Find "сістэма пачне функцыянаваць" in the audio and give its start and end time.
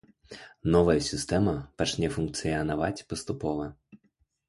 1.09-3.05